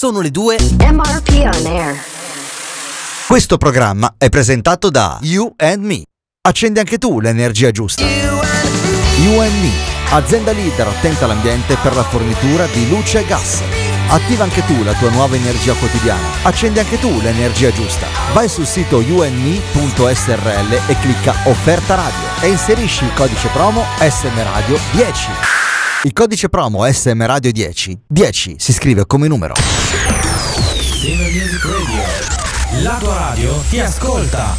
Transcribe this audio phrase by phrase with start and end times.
[0.00, 0.56] sono le due.
[0.78, 1.94] MRP on air.
[3.26, 6.04] Questo programma è presentato da You and Me.
[6.40, 8.02] Accendi anche tu l'energia giusta.
[8.02, 9.70] You and Me,
[10.12, 13.60] azienda leader attenta all'ambiente per la fornitura di luce e gas.
[14.08, 16.44] Attiva anche tu la tua nuova energia quotidiana.
[16.44, 18.06] Accendi anche tu l'energia giusta.
[18.32, 24.78] Vai sul sito yourme.srl e clicca Offerta Radio e inserisci il codice promo SM Radio
[24.92, 25.69] 10.
[26.02, 29.52] Il codice promo SM Radio 10 10 si scrive come numero.
[32.80, 34.56] La tua radio ti ascolta.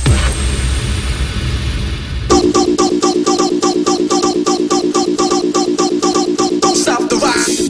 [6.75, 7.61] Stop the rock.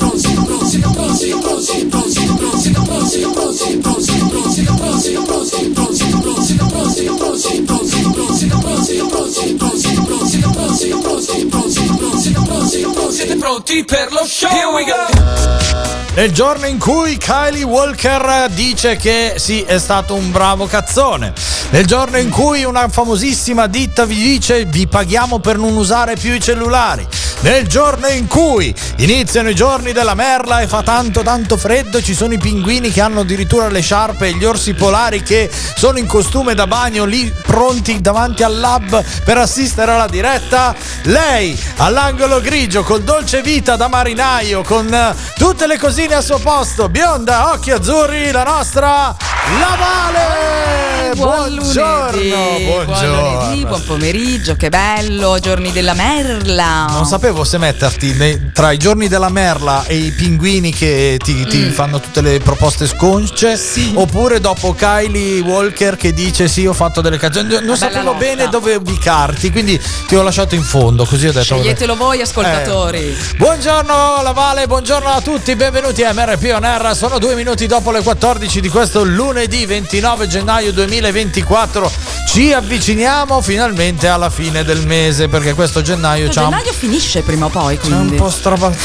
[12.72, 14.50] Siete pronti per lo show?
[14.50, 15.92] Here we go!
[16.16, 21.34] Nel giorno in cui Kylie Walker dice che sì, è stato un bravo cazzone.
[21.72, 26.34] Nel giorno in cui una famosissima ditta vi dice vi paghiamo per non usare più
[26.34, 27.06] i cellulari.
[27.42, 32.14] Nel giorno in cui iniziano i giorni della merla e fa tanto tanto freddo, ci
[32.14, 36.06] sono i pinguini che hanno addirittura le sciarpe e gli orsi polari che sono in
[36.06, 40.76] costume da bagno lì pronti davanti al lab per assistere alla diretta.
[41.04, 46.38] Lei all'angolo grigio col dolce vita da marinaio con eh, tutte le cosine al suo
[46.38, 49.16] posto, bionda, occhi azzurri, la nostra
[49.60, 50.90] Lavale!
[51.16, 53.40] Buon Buongiorno, lunedì, buon buongiorno.
[53.42, 56.86] lunedì, buon pomeriggio, che bello, giorni della merla.
[56.90, 61.46] Non sapevo se metterti nei- tra i giorni della merla e i pinguini che ti,
[61.48, 61.72] ti Mm.
[61.72, 63.60] fanno tutte le proposte sconce
[63.96, 68.18] oppure dopo Kylie Walker che dice sì ho fatto delle canzoni non bella sapevo lotta.
[68.18, 73.18] bene dove ubicarti quindi ti ho lasciato in fondo così ho detto Sceglietelo voi, ascoltatori.
[73.38, 76.96] Buongiorno Lavale, buongiorno a tutti, benvenuti a MRP On Air.
[76.96, 81.92] Sono due minuti dopo le 14 di questo lunedì 29 gennaio 2024.
[82.28, 87.22] Ci avviciniamo finalmente alla fine del mese perché questo gennaio Ma c'ha un gennaio finisce
[87.22, 88.16] prima o poi, c'è un quindi.
[88.16, 88.70] po' straba.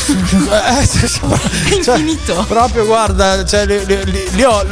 [0.47, 2.45] Eh, È cioè, infinito.
[2.49, 4.65] proprio guarda, cioè, li, li- li- li ho,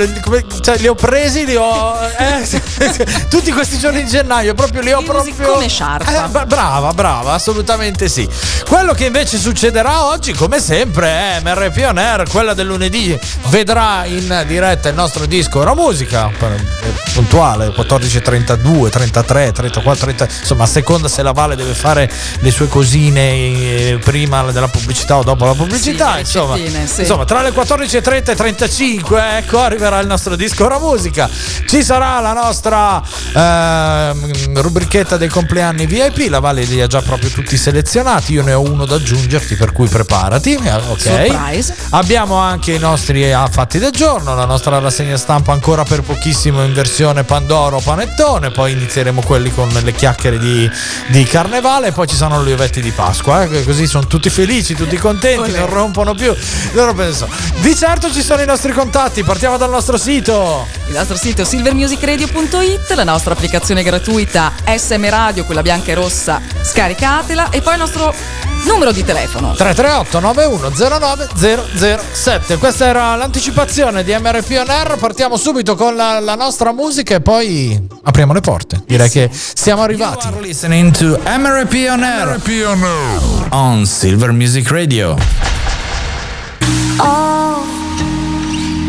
[0.60, 1.96] cioè, li ho presi, li ho.
[2.18, 2.62] eh,
[3.28, 5.52] tutti questi giorni di gennaio, proprio li ho Li proprio.
[5.52, 6.24] come sciarpa.
[6.24, 8.28] Eh, bra- brava, brava, assolutamente sì.
[8.68, 14.04] Quello che invece succederà oggi, come sempre, è MRP On Air, quella del lunedì, vedrà
[14.04, 20.66] in diretta il nostro disco Ora Musica, eh, puntuale, 14.32, 33, 34, 30, insomma, a
[20.66, 25.44] seconda se la Vale deve fare le sue cosine eh, prima della pubblicità o dopo
[25.44, 27.00] la pubblicità, le insomma, recettine, sì.
[27.02, 31.30] insomma, tra le 14.30 e 35, ecco, arriverà il nostro disco Ora Musica.
[31.66, 33.00] Ci sarà la nostra
[33.34, 38.52] ehm, rubrichetta dei compleanni VIP, la Vale li ha già proprio tutti selezionati, io ne
[38.52, 41.00] ho uno da aggiungerti, per cui preparati, eh, ok?
[41.00, 41.74] Surprise.
[41.90, 46.64] Abbiamo anche i nostri ah, fatti del giorno, la nostra rassegna stampa ancora per pochissimo
[46.64, 50.68] in versione Pandoro Panettone, poi inizieremo quelli con le chiacchiere di,
[51.08, 54.74] di carnevale e poi ci sono gli ovetti di Pasqua, eh, così sono tutti felici,
[54.74, 55.58] tutti contenti, Olè.
[55.60, 56.34] non rompono più.
[56.72, 57.32] Loro pensano.
[57.60, 60.66] Di certo ci sono i nostri contatti, partiamo dal nostro sito.
[60.88, 67.50] Il nostro sito silvermusicradio.it, la nostra applicazione gratuita SM Radio, quella bianca e rossa, scaricatela
[67.50, 68.14] e poi il nostro
[68.64, 69.54] numero di telefono.
[69.54, 71.28] 338 9109
[72.12, 77.14] 007 Questa era l'anticipazione di MRP On Air Partiamo subito con la, la nostra musica
[77.14, 82.02] e poi apriamo le porte Direi che siamo arrivati You are listening to MRP On
[82.02, 82.40] Air.
[83.50, 85.16] On Silver Music Radio.
[86.98, 87.62] Oh,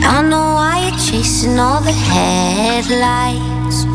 [0.02, 3.86] I know why you're chasing all the headlights.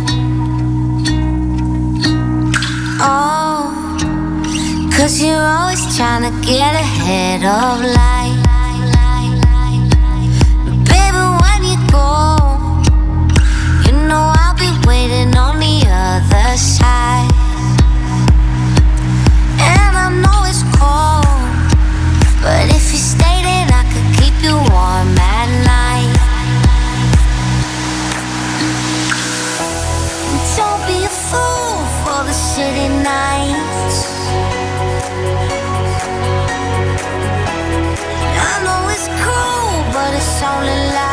[3.01, 3.60] Oh,
[5.01, 8.37] cause you're always trying to get ahead of life.
[10.93, 12.37] Baby, when you go,
[13.87, 17.33] you know I'll be waiting on the other side.
[19.73, 21.49] And I know it's cold.
[22.43, 26.13] But if you stay, then I could keep you warm at night.
[30.59, 34.10] Don't be a fool for the city nights.
[40.11, 41.10] But it's only light.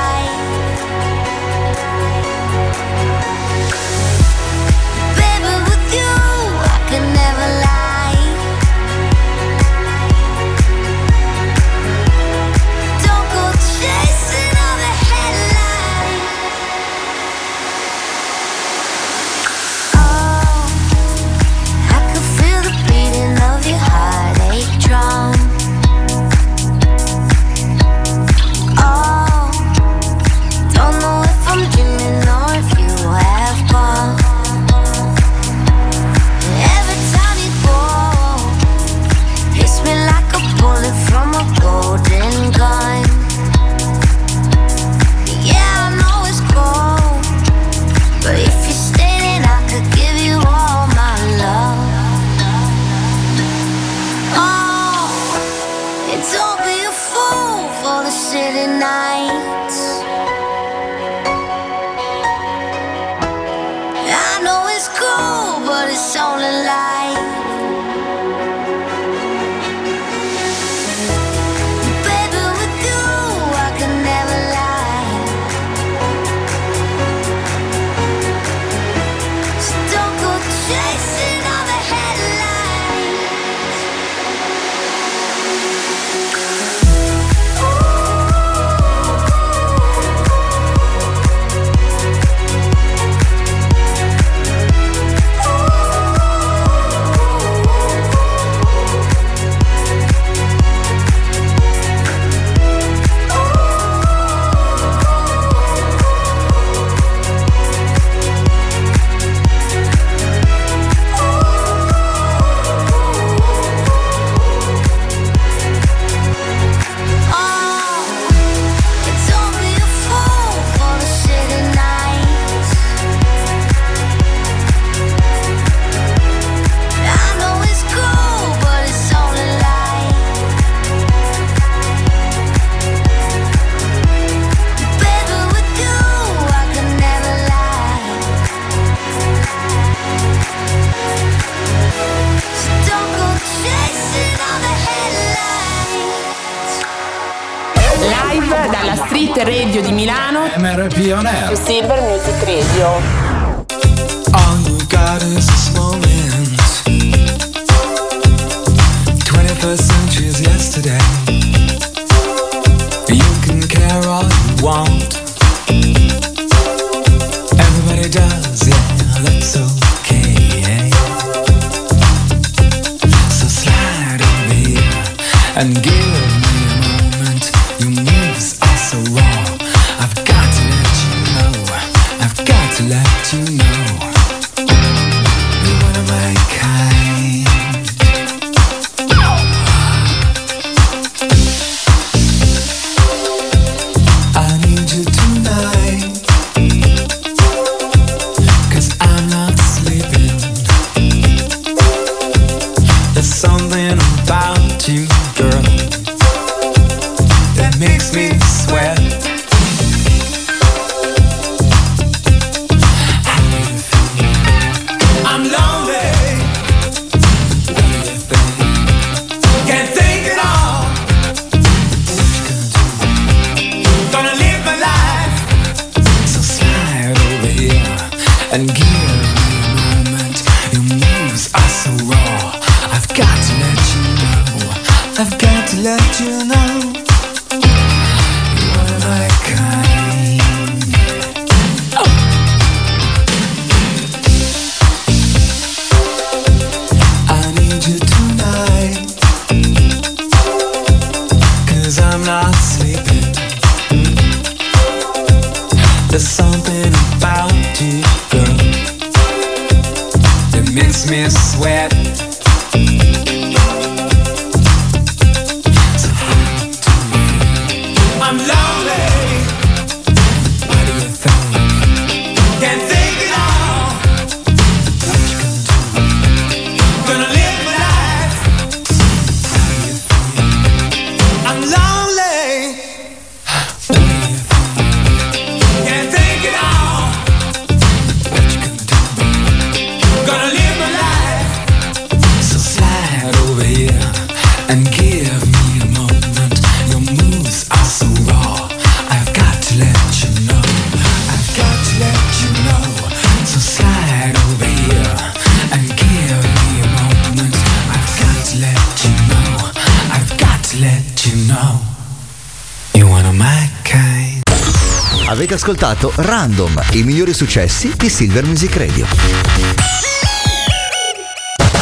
[315.77, 319.05] ascoltato Random, i migliori successi di Silver Music Radio.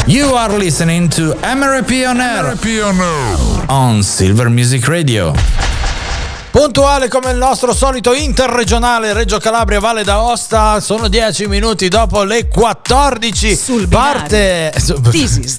[0.04, 2.56] You are listening to MRP on Air
[3.68, 5.55] on Silver Music Radio.
[6.56, 12.48] Puntuale come il nostro solito interregionale Reggio Calabria Valle d'Aosta, sono 10 minuti dopo le
[12.48, 13.54] 14.
[13.54, 14.72] Sul parte
[15.10, 15.56] This is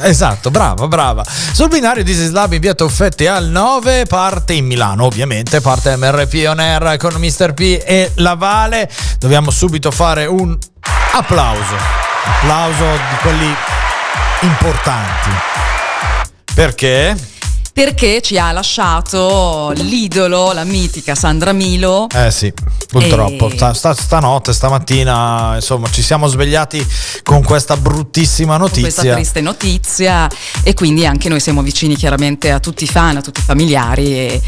[0.00, 1.24] Esatto, brava, brava.
[1.24, 5.94] Sul binario This is Lab in via Toffetti al 9 parte in Milano, ovviamente, parte
[5.94, 7.54] MRP On Air con Mr.
[7.54, 8.90] P e la Vale.
[9.20, 10.58] Dobbiamo subito fare un
[11.12, 11.76] applauso.
[12.24, 13.54] Applauso di quelli
[14.40, 15.30] importanti.
[16.52, 17.29] Perché?
[17.84, 22.08] Perché ci ha lasciato l'idolo, la mitica Sandra Milo.
[22.14, 22.52] Eh sì,
[22.86, 23.48] purtroppo.
[23.48, 26.86] E- Sta- sta- stanotte, stamattina, insomma, ci siamo svegliati
[27.22, 29.14] con questa bruttissima con questa notizia.
[29.14, 30.28] triste notizia
[30.62, 34.12] e quindi anche noi siamo vicini chiaramente a tutti i fan, a tutti i familiari
[34.12, 34.42] e,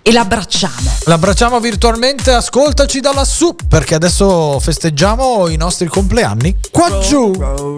[0.00, 0.90] e l'abbracciamo.
[1.04, 7.32] L'abbracciamo virtualmente, ascoltaci da lassù, perché adesso festeggiamo i nostri compleanni qua giù.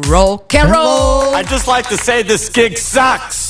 [0.07, 1.35] Rock and roll!
[1.37, 3.50] I just like to say this gig sucks.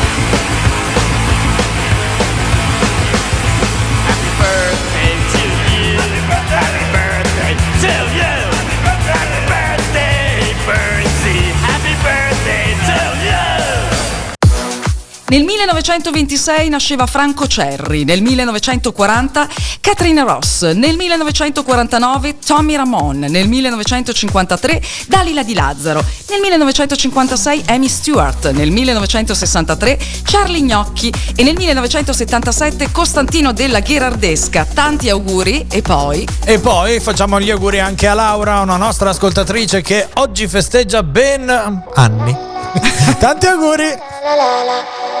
[15.31, 19.47] Nel 1926 nasceva Franco Cerri, nel 1940
[19.79, 28.51] Katrina Ross, nel 1949 Tommy Ramon, nel 1953 Dalila Di Lazzaro, nel 1956 Amy Stewart,
[28.51, 34.67] nel 1963 Charlie Gnocchi e nel 1977 Costantino della Gherardesca.
[34.73, 39.81] Tanti auguri e poi E poi facciamo gli auguri anche a Laura, una nostra ascoltatrice
[39.81, 41.49] che oggi festeggia ben
[41.95, 42.35] anni.
[43.17, 45.20] Tanti auguri!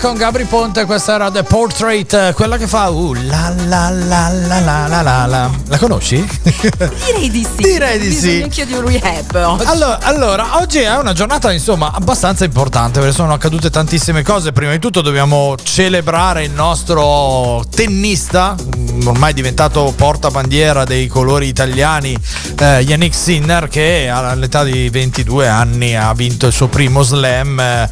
[0.00, 4.60] con Gabri Ponte, questa era The Portrait, quella che fa uh, la la la la
[4.60, 5.50] la la la la.
[5.68, 6.26] La conosci?
[6.42, 7.62] direi di sì.
[7.62, 8.40] Direi di sì.
[8.42, 9.34] Anch'io di un rehab.
[9.66, 14.52] Allora, allora, oggi è una giornata insomma abbastanza importante perché sono accadute tantissime cose.
[14.52, 22.16] Prima di tutto dobbiamo celebrare il nostro tennista, mm, ormai diventato portabandiera dei colori italiani,
[22.58, 27.90] eh, Yannick Sinner, che all'età di 22 anni ha vinto il suo primo slam eh,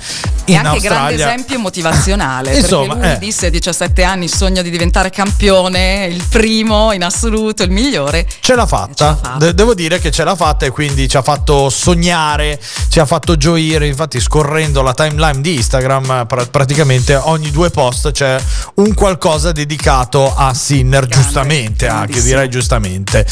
[0.53, 1.33] E anche grande Australia.
[1.35, 2.57] esempio motivazionale.
[2.59, 3.19] Insomma, perché lui eh.
[3.19, 8.27] disse a 17 anni sogna di diventare campione, il primo in assoluto, il migliore.
[8.41, 11.69] Ce l'ha fatta, De- devo dire che ce l'ha fatta e quindi ci ha fatto
[11.71, 13.87] sognare, ci ha fatto gioire.
[13.87, 18.41] Infatti, scorrendo la timeline di Instagram, pra- praticamente ogni due post c'è
[18.77, 23.27] un qualcosa dedicato a Sinner, giustamente, anche direi giustamente.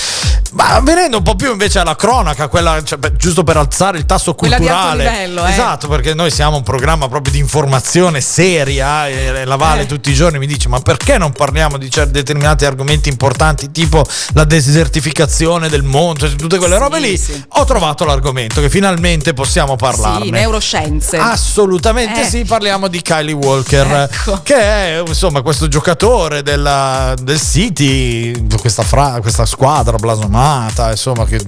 [0.52, 4.06] Ma venendo un po' più invece alla cronaca, quella cioè, beh, giusto per alzare il
[4.06, 5.04] tasso culturale.
[5.04, 5.50] livello, eh.
[5.50, 9.86] Esatto, perché noi siamo un programma proprio di informazione seria e la Vale Eh.
[9.86, 14.04] tutti i giorni mi dice ma perché non parliamo di cer- determinati argomenti importanti tipo
[14.34, 17.44] la desertificazione del mondo, cioè, tutte quelle Sì, robe lì, sì.
[17.48, 20.24] ho trovato l'argomento che finalmente possiamo parlarne.
[20.24, 21.16] Sì, neuroscienze.
[21.18, 22.28] Assolutamente Eh.
[22.28, 24.40] sì, parliamo di Kylie Walker, Ecco.
[24.42, 31.40] che è insomma questo giocatore della- del City, questa, fra- questa squadra blasonata, insomma, che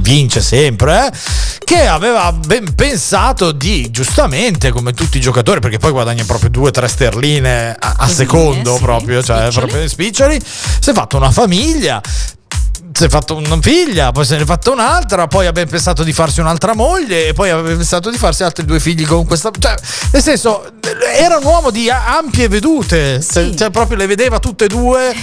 [0.00, 1.12] vince sempre, eh,
[1.64, 6.84] che aveva ben pensato di giustamente, come tutti i giocatori, perché poi guadagna proprio 2-3
[6.86, 9.66] sterline a, a secondo, eh, sì, proprio, cioè spiccioli.
[9.66, 10.40] proprio spiccioli,
[10.80, 12.00] si è fatto una famiglia.
[12.92, 16.12] si è fatto una figlia, poi se ne è fatta un'altra, poi abbiamo pensato di
[16.12, 19.50] farsi un'altra moglie e poi abbiamo pensato di farsi altri due figli con questa...
[19.56, 19.74] Cioè,
[20.12, 20.64] nel senso,
[21.16, 25.14] era un uomo di ampie vedute, cioè, cioè, proprio le vedeva tutte e due.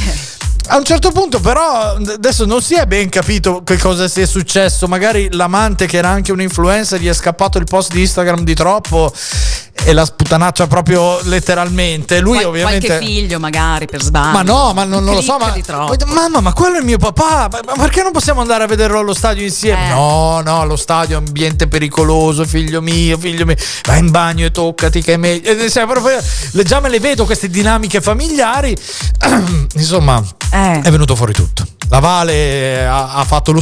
[0.71, 4.87] A un certo punto, però, adesso non si è ben capito che cosa sia successo.
[4.87, 8.53] Magari l'amante, che era anche un influencer, gli è scappato il post di Instagram di
[8.53, 9.11] troppo
[9.83, 12.19] e la sputtanaccia proprio letteralmente.
[12.19, 12.85] Lui, Qual- ovviamente.
[12.85, 14.31] Qualche figlio magari per sbaglio.
[14.31, 15.37] Ma no, ma non, non lo so.
[15.39, 15.51] Ma,
[16.05, 17.47] mamma, ma quello è mio papà.
[17.51, 19.87] Ma, ma perché non possiamo andare a vederlo allo stadio insieme?
[19.87, 19.89] Eh.
[19.89, 23.55] No, no, lo stadio è ambiente pericoloso, figlio mio, figlio mio.
[23.85, 25.49] Vai in bagno e toccati che è meglio.
[25.49, 26.19] Eh, sai, proprio-
[26.63, 28.77] già me le vedo queste dinamiche familiari.
[29.73, 30.81] Insomma, Eh.
[30.81, 31.65] è venuto fuori tutto.
[31.89, 33.61] La Vale ha, ha fatto lo?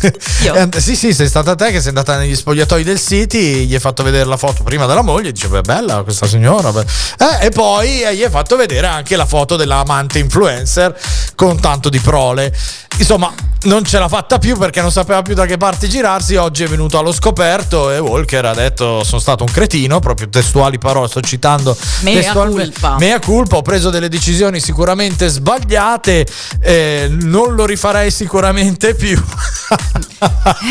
[0.00, 3.74] È and- sì, sì, sei stata te che sei andata negli spogliatoi del City, gli
[3.74, 6.72] hai fatto vedere la foto prima della moglie, dice, beh, bella questa signora.
[6.72, 6.84] beh."
[7.18, 10.98] Eh, e poi eh, gli hai fatto vedere anche la foto dell'amante influencer
[11.34, 12.54] con tanto di prole.
[12.98, 13.32] Insomma,
[13.64, 16.36] non ce l'ha fatta più perché non sapeva più da che parte girarsi.
[16.36, 19.98] Oggi è venuto allo scoperto e Walker ha detto: Sono stato un cretino.
[20.00, 22.78] Proprio testuali parole, sto citando Mea testualmente.
[22.78, 22.96] culpa.
[22.98, 26.01] Mea culpa, ho preso delle decisioni sicuramente sbagliate.
[26.10, 29.20] Eh, non lo rifarei sicuramente più.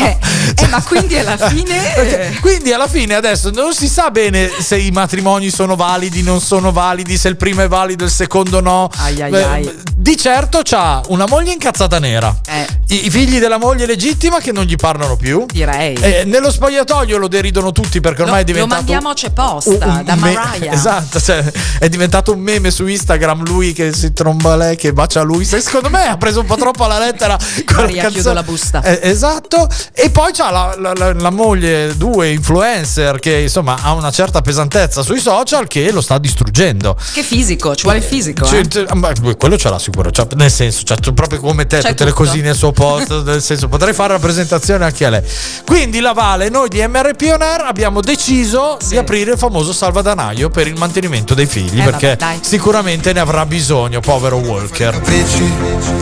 [0.00, 0.16] Eh,
[0.56, 1.94] eh, ma quindi alla fine.
[2.30, 6.40] eh, Quindi alla fine adesso non si sa bene se i matrimoni sono validi, non
[6.40, 8.88] sono validi, se il primo è valido, il secondo no.
[8.96, 9.78] Ai, ai, Beh, ai.
[9.94, 12.34] Di certo c'ha una moglie incazzata nera.
[12.46, 12.66] Eh.
[12.88, 15.44] I, i figli della moglie legittima che non gli parlano più.
[15.46, 15.94] Direi.
[15.96, 18.74] Eh, nello spogliatoio lo deridono tutti perché ormai lo, è diventato.
[18.74, 20.72] lo mandiamo a c'è posta un- un da me- Mariah.
[20.72, 21.44] esatto, cioè,
[21.78, 23.44] è diventato un meme su Instagram.
[23.44, 25.44] Lui che si tromba lei, che bacia lui.
[25.44, 27.36] Se- Secondo me ha preso un po' troppo alla lettera.
[27.76, 28.82] Maria, chiudo la busta.
[28.82, 29.68] Eh, esatto.
[29.92, 34.40] E poi c'ha la, la- la- la moglie, due influencer che insomma ha una certa
[34.40, 36.96] pesantezza sui social che lo sta distruggendo.
[37.12, 38.44] Che fisico, ci vuole il fisico.
[38.44, 39.36] Cioè, eh.
[39.36, 42.24] quello ce l'ha sicuro, cioè, nel senso, cioè, proprio come te, C'è tutte le tutto.
[42.24, 45.22] cosine al suo posto, nel senso, potrei fare la presentazione anche a lei.
[45.66, 50.50] Quindi la Vale, noi di MRP On Air abbiamo deciso di aprire il famoso salvadanaio
[50.50, 55.00] per il mantenimento dei figli, Eh, perché vabbè, sicuramente ne avrà bisogno, povero Walker.
[55.12, 55.44] Capricci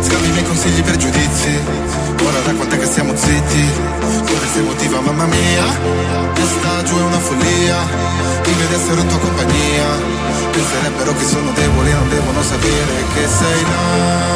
[0.02, 1.58] Scambi i miei consigli per giudizi.
[2.22, 3.68] Ora da quant'è che stiamo zitti?
[4.24, 5.64] Tu resti emotiva mamma mia.
[6.34, 7.78] Questa giù è una follia.
[8.42, 9.86] Dimmi di essere in tua compagnia
[10.50, 14.29] Penserebbero che sono debole Non devono sapere che sei l'anima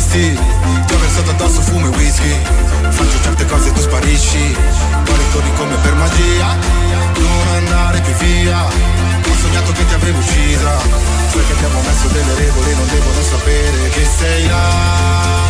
[0.00, 0.38] tristi
[0.86, 2.34] Ti ho versato addosso fumo e whisky.
[2.88, 4.56] Faccio certe cose e tu sparisci.
[5.04, 6.56] Poi ritorni come per magia.
[7.14, 8.64] Non andare più via.
[8.64, 10.78] Ho sognato che ti avevo uccisa.
[11.30, 15.48] Sai che abbiamo messo delle regole Non devono sapere che sei l'anima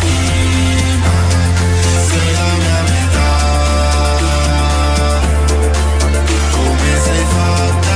[2.07, 3.29] Sei la mia metà
[6.51, 7.90] Come sei fatta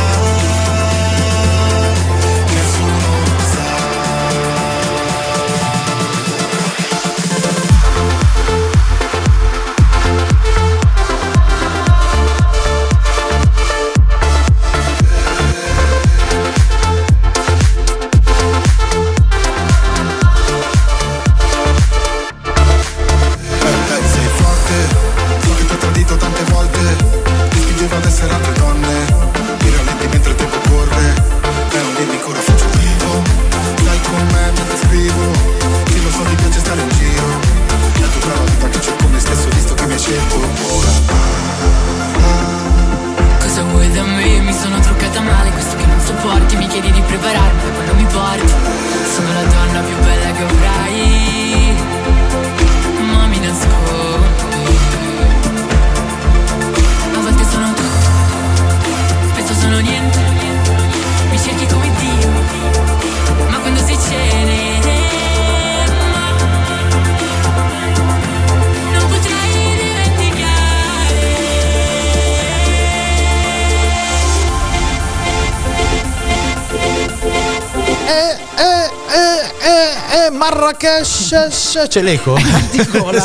[81.03, 82.37] c'è l'eco?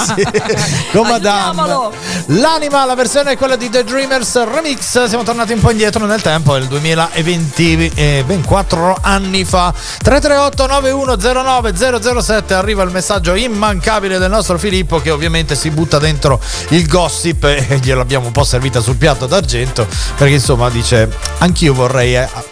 [0.00, 0.26] Sì.
[0.92, 1.90] Con Madame.
[2.26, 5.04] L'anima, la versione è quella di The Dreamers Remix.
[5.06, 9.72] Siamo tornati un po' indietro nel tempo, è il 2020, eh, ben 4 anni fa.
[10.02, 16.40] 338 9109 007 arriva il messaggio immancabile del nostro Filippo che ovviamente si butta dentro
[16.70, 22.16] il gossip e gliel'abbiamo un po' servita sul piatto d'argento perché insomma dice anch'io vorrei...
[22.16, 22.49] eh,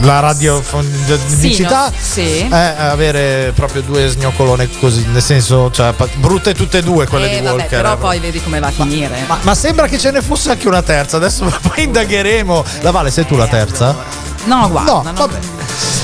[0.00, 1.92] la radiofonicità no?
[2.00, 2.48] Sì.
[2.48, 7.36] è avere proprio due gnoccolone così, nel senso, cioè, brutte tutte e due quelle Eh,
[7.36, 7.68] di vabbè, Walker.
[7.68, 9.24] però poi vedi come va a finire.
[9.26, 12.64] Ma, ma sembra che ce ne fosse anche una terza, adesso poi indagheremo.
[12.80, 13.96] La Vale, sei tu la terza?
[14.44, 15.38] No, guarda, No, no, vabbè.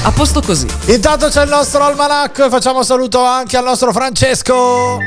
[0.03, 0.67] a posto così.
[0.87, 4.99] Intanto c'è il nostro almanacco e facciamo saluto anche al nostro Francesco.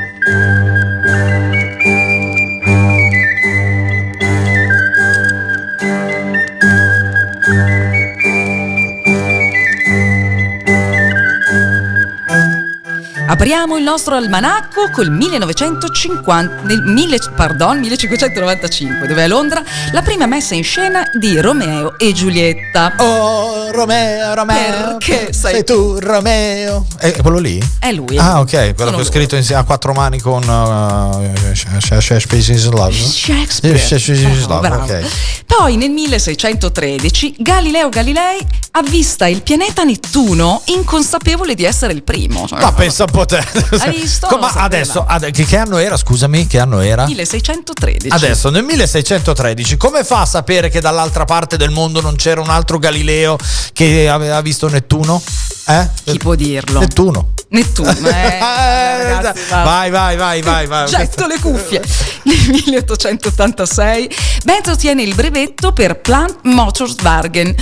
[13.32, 20.26] Apriamo il nostro almanacco col 1950, nel mille- pardon, 1595, dove a Londra la prima
[20.26, 22.92] messa in scena di Romeo e Giulietta.
[22.98, 24.98] Oh, Romeo, Romeo.
[24.98, 26.84] Perché sei, Sei tu, Romeo.
[26.98, 27.58] È quello lì?
[27.78, 28.18] È lui.
[28.18, 32.70] Ah, ok, quello Sono che ho scritto insieme a quattro mani con uh, Shakespeare in
[32.70, 32.92] Love.
[32.92, 33.78] Shakespeare.
[33.78, 35.06] Shakespeare in Bravo, Love, ok.
[35.46, 42.46] Poi nel 1613 Galileo Galilei avvista il pianeta Nettuno inconsapevole di essere il primo.
[42.50, 43.44] Ma pensa un po' te.
[43.78, 44.28] Hai visto?
[44.28, 44.52] Sapeva.
[44.54, 45.96] adesso, ade- che, anno era?
[45.96, 47.04] Scusami, che anno era?
[47.06, 48.08] 1613.
[48.08, 52.50] Adesso nel 1613 come fa a sapere che dall'altra parte del mondo non c'era un
[52.50, 53.36] altro Galileo
[53.72, 55.22] che aveva visto Nettuno?
[55.66, 55.88] Eh?
[56.04, 56.80] Chi può dirlo?
[56.80, 57.32] Nettuno.
[57.48, 58.38] Nettuno, eh,
[59.12, 59.62] ragazzi, va.
[59.62, 60.86] vai, vai, vai, vai, vai.
[60.88, 61.82] Getto le cuffie.
[62.24, 64.10] Nel 1886
[64.44, 67.54] Benz ottiene il brevetto per Plant Motorswagen,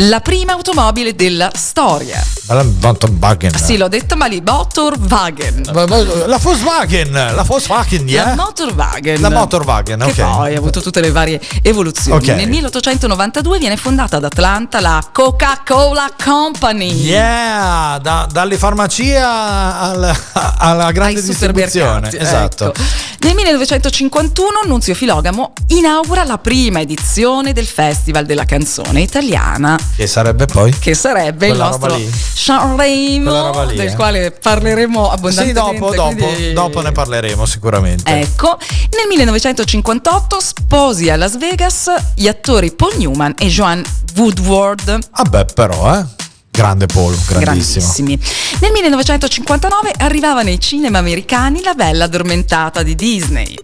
[0.00, 2.24] la prima automobile della storia.
[2.46, 3.54] Volkswagen.
[3.56, 5.62] Sì, l'ho detto ma lì, Motorwagen.
[5.72, 8.34] La Volkswagen, la Volkswagen, La yeah?
[8.34, 9.20] Motorwagen.
[9.20, 10.34] La Motorwagen, che ok.
[10.34, 12.28] poi ha avuto tutte le varie evoluzioni.
[12.30, 12.36] Ok.
[12.36, 16.92] Nel 1892 viene fondata ad Atlanta la Coca-Cola Company.
[16.92, 20.16] Yeah, da- dalle farmacie al-
[20.58, 22.10] alla grande ai distribuzione.
[22.10, 22.16] supermercati.
[22.16, 22.68] Esatto.
[22.68, 22.82] ecco.
[23.20, 30.46] Nel 1951 Nunzio Filogamo inaugura la prima edizione del Festival della canzone italiana, Che sarebbe
[30.46, 30.72] poi?
[30.78, 32.00] che sarebbe Quella il nostro.
[32.34, 33.94] Sanremo, del eh.
[33.94, 35.78] quale parleremo Sì, abbondantemente.
[35.78, 38.10] dopo, dopo, quindi- dopo ne parleremo sicuramente.
[38.20, 38.56] Ecco,
[38.96, 43.82] nel 1958 sposi a Las Vegas gli attori Paul Newman e Joan
[44.16, 44.98] Woodward.
[45.16, 46.04] Vabbè, però, eh.
[46.50, 47.86] Grande Paul, grandissimo.
[47.86, 48.18] Grandissimi.
[48.60, 53.56] Nel 1959 arrivava nei cinema americani La Bella Addormentata di Disney.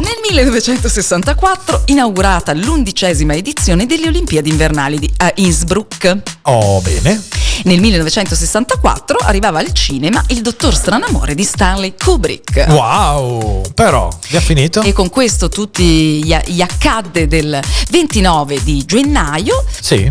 [0.00, 6.16] Nel 1964 inaugurata l'undicesima edizione delle Olimpiadi invernali di, a Innsbruck.
[6.42, 7.22] Oh, bene.
[7.64, 12.66] Nel 1964 arrivava al cinema Il Dottor Stranamore di Stanley Kubrick.
[12.68, 14.80] Wow, però, già finito?
[14.80, 17.60] E con questo tutti gli, gli accadde del
[17.90, 19.62] 29 di gennaio.
[19.80, 20.10] Sì.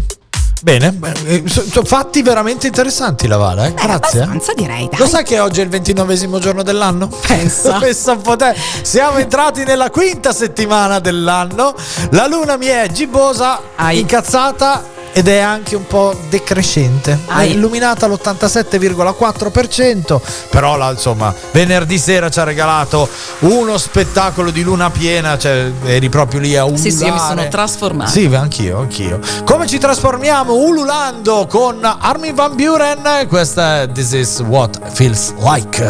[0.62, 3.74] Bene, beh, sono fatti veramente interessanti la Vala, eh?
[3.74, 4.22] grazie.
[4.22, 5.00] Abbastanza direi, dai.
[5.00, 7.08] Lo sai che oggi è il ventinovesimo giorno dell'anno?
[7.08, 7.78] Pensa.
[7.80, 8.54] Pensa un po' te.
[8.82, 11.74] Siamo entrati nella quinta settimana dell'anno.
[12.12, 14.00] La luna mi è gibbosa, Ai.
[14.00, 17.20] incazzata ed è anche un po' decrescente.
[17.26, 17.52] È Ai.
[17.52, 20.20] illuminata all'87,4%.
[20.50, 23.08] Però là, insomma, venerdì sera ci ha regalato
[23.40, 25.38] uno spettacolo di luna piena.
[25.38, 26.90] Cioè, eri proprio lì a ululare.
[26.90, 28.10] Sì, sì, io mi sono trasformata.
[28.12, 29.20] Sì, anch'io, anch'io.
[29.46, 33.26] Come ci trasformiamo ululando con Armin Van Buren?
[33.28, 35.84] Questa è This is what feels like.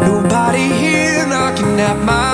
[0.00, 2.27] Nobody here knocking at my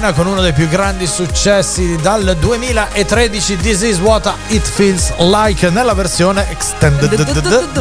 [0.00, 5.10] Van Buren con uno dei più grandi successi dal 2013 This is what it feels
[5.16, 7.14] like nella versione extended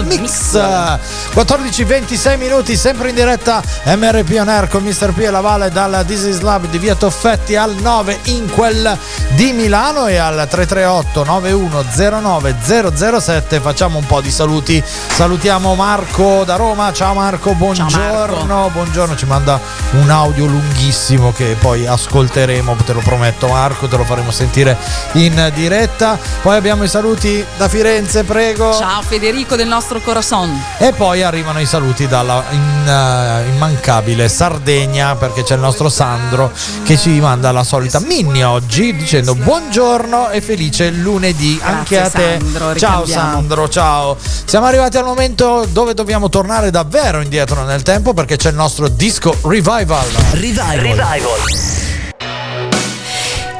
[0.05, 0.53] mix.
[0.53, 5.11] 14-26 minuti sempre in diretta MRP On Air con Mr.
[5.11, 8.97] P e la Valle dal This is Love di Via Toffetti al 9 in quel
[9.31, 14.81] di Milano e al 338 9109 007 facciamo un po' di saluti.
[14.85, 16.93] Salutiamo Marco da Roma.
[16.93, 17.51] Ciao Marco.
[17.51, 18.69] buongiorno.
[18.71, 19.59] Buongiorno ci manda
[19.91, 22.43] un audio lunghissimo che poi ascolteremo
[22.85, 24.77] te lo prometto Marco te lo faremo sentire
[25.13, 30.61] in diretta poi abbiamo i saluti da Firenze prego Ciao Federico del nostro Corazon.
[30.77, 36.51] e poi arrivano i saluti dalla in- eh, immancabile Sardegna perché c'è il nostro Sandro
[36.83, 42.37] che ci manda la solita mini oggi dicendo buongiorno e felice lunedì anche a te.
[42.39, 43.05] Sandro, ciao.
[43.05, 44.17] Sandro, ciao.
[44.45, 48.87] Siamo arrivati al momento dove dobbiamo tornare davvero indietro nel tempo perché c'è il nostro
[48.87, 50.05] disco Revival.
[50.31, 51.84] Revival.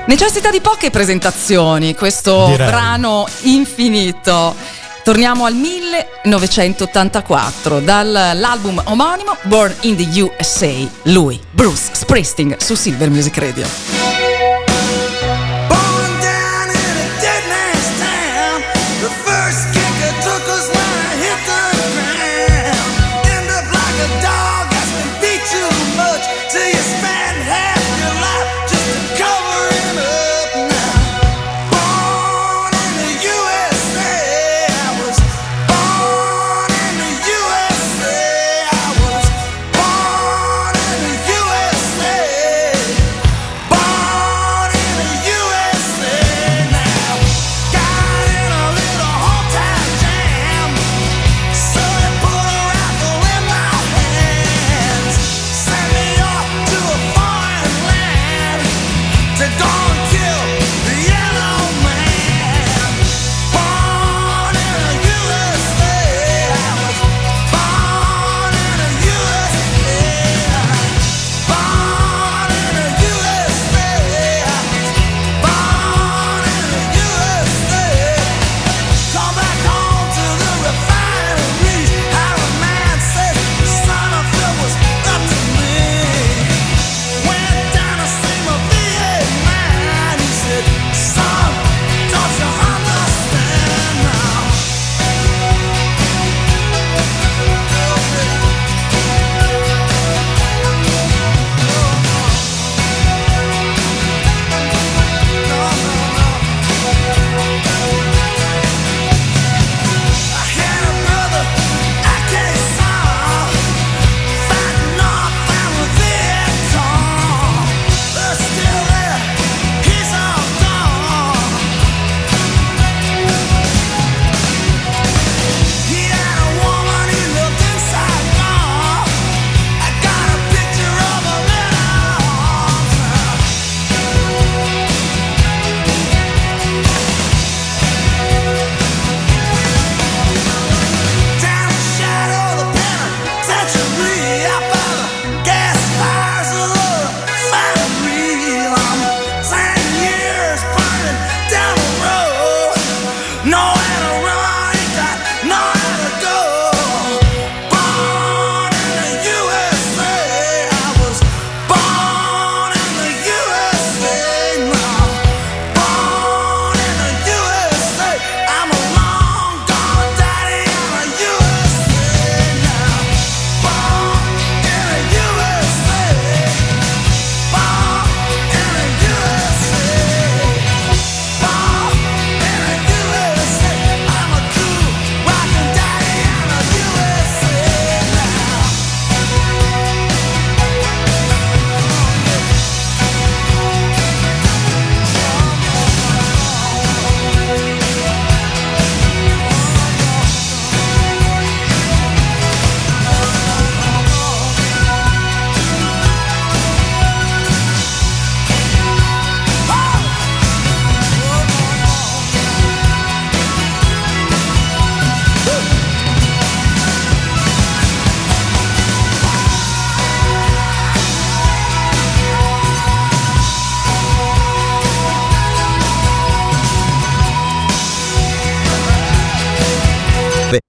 [0.08, 2.68] Necessita di poche presentazioni questo Direi.
[2.68, 4.56] brano infinito.
[5.04, 10.72] Torniamo al 1984 dall'album omonimo Born in the USA.
[11.04, 14.05] Lui, Bruce Springsteen su Silver Music Radio.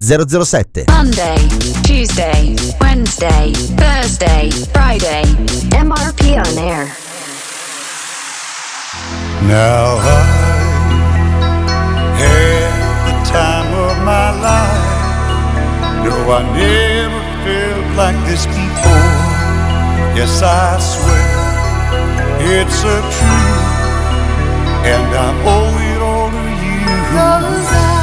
[0.06, 0.84] 007.
[0.86, 1.36] Monday,
[1.82, 5.24] Tuesday, Wednesday, Thursday, Friday.
[5.74, 6.86] MRP on air.
[9.50, 10.22] Now I
[12.22, 12.70] had
[13.08, 14.86] the time of my life.
[16.06, 19.10] No, I never felt like this before.
[20.14, 21.34] Yes, I swear
[22.54, 23.74] it's a truth,
[24.86, 26.94] and I owe it all to you.
[27.10, 27.95] Cause I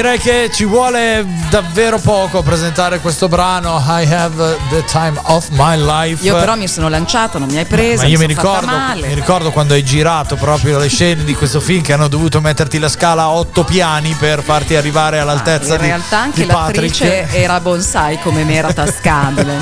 [0.00, 5.48] direi che ci vuole davvero poco a presentare questo brano I Have the Time of
[5.50, 6.24] My Life.
[6.24, 9.14] Io però mi sono lanciata, non mi hai presa, Ma io mi mi ricordo, mi
[9.14, 12.88] ricordo quando hai girato proprio le scene di questo film che hanno dovuto metterti la
[12.88, 17.34] scala a otto piani per farti arrivare all'altezza In di, realtà anche l'attrice Patrick.
[17.34, 19.56] era bonsai come me era tascabile.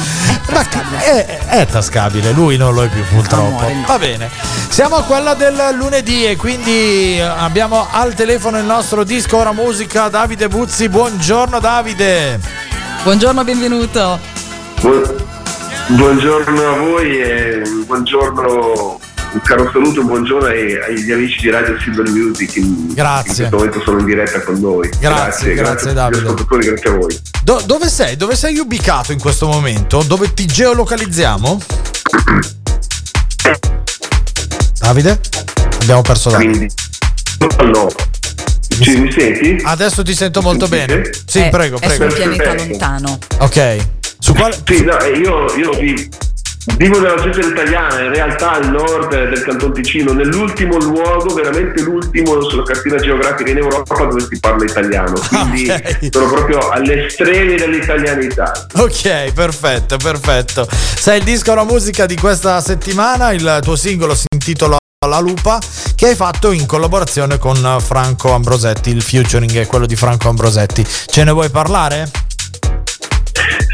[0.51, 3.59] È, è tascabile, lui non lo è più purtroppo.
[3.59, 3.85] Amore, no.
[3.87, 4.31] Va bene.
[4.69, 10.09] Siamo a quella del lunedì e quindi abbiamo al telefono il nostro disco ora musica
[10.09, 10.89] Davide Buzzi.
[10.89, 12.39] Buongiorno Davide.
[13.03, 14.19] Buongiorno, benvenuto.
[14.81, 15.25] Bu-
[15.89, 18.99] Buongiorno a voi e buongiorno,
[19.33, 23.45] un caro saluto, un buongiorno ai- agli amici di Radio Silver Music in, Grazie.
[23.45, 24.89] in questo momento sono in diretta con noi.
[24.99, 26.21] Grazie, grazie, a tutti Davide.
[26.23, 27.21] gli ascoltatori, grazie a voi.
[27.47, 28.17] Do- dove sei?
[28.17, 30.03] Dove sei ubicato in questo momento?
[30.03, 31.61] Dove ti geolocalizziamo?
[34.81, 35.21] Davide?
[35.83, 36.67] Abbiamo perso Davide.
[37.73, 37.87] No.
[38.81, 39.59] Ci, mi senti?
[39.63, 41.09] Adesso ti sento molto bene.
[41.25, 42.05] Sì, È- prego, è prego.
[42.07, 42.69] un pianeta Perfetto.
[42.69, 43.19] lontano.
[43.39, 43.77] Ok.
[44.19, 44.61] Su quale?
[44.67, 46.09] Sì, no, eh, io, io vi-
[46.77, 52.41] vivo nella svizzera italiana, in realtà al nord del Canton Ticino, nell'ultimo luogo, veramente l'ultimo
[52.49, 55.15] sulla cartina geografica in Europa dove si parla italiano.
[55.29, 56.09] Quindi Ok.
[56.11, 58.67] sono proprio alle estremi dell'italianità.
[58.75, 60.69] Ok, perfetto, perfetto.
[60.71, 65.59] Sei il disco la musica di questa settimana, il tuo singolo si intitola La Lupa,
[65.95, 70.85] che hai fatto in collaborazione con Franco Ambrosetti, il featuring è quello di Franco Ambrosetti.
[71.07, 72.11] Ce ne vuoi parlare?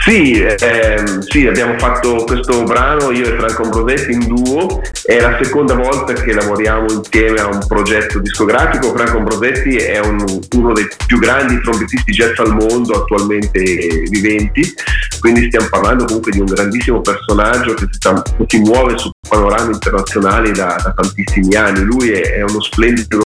[0.05, 5.39] Sì, ehm, sì, abbiamo fatto questo brano io e Franco Ambrosetti in duo, è la
[5.41, 8.93] seconda volta che lavoriamo insieme a un progetto discografico.
[8.97, 13.63] Franco Ambrosetti è un- uno dei più grandi trombettisti jazz al mondo attualmente
[14.09, 14.75] viventi,
[15.21, 19.73] quindi stiamo parlando comunque di un grandissimo personaggio che si, sta- si muove su panorami
[19.73, 21.81] internazionali da, da tantissimi anni.
[21.81, 23.21] Lui è, è uno splendido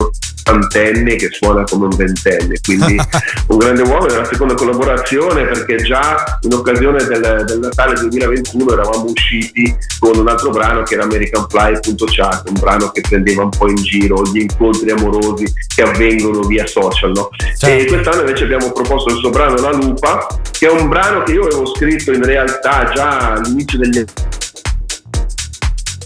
[0.45, 2.97] ottantenne che suona come un ventenne, quindi
[3.49, 8.73] un grande uomo, è la seconda collaborazione perché già in occasione del, del Natale 2021
[8.73, 13.51] eravamo usciti con un altro brano che era American Fly.chat, un brano che prendeva un
[13.51, 17.13] po' in giro gli incontri amorosi che avvengono via social.
[17.13, 17.31] No?
[17.63, 21.33] E quest'anno invece abbiamo proposto il suo brano La Lupa, che è un brano che
[21.33, 24.43] io avevo scritto in realtà già all'inizio degli anni